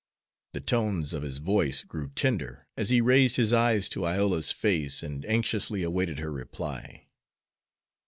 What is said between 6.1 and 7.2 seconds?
her reply.